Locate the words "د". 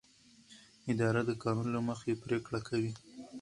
1.25-1.31